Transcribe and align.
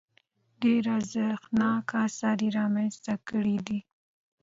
ډېر 0.61 0.83
ارزښتناک 0.97 1.85
اثار 2.05 2.37
یې 2.45 2.49
رامنځته 2.59 3.13
کړي 3.29 3.57
دي. 3.67 3.79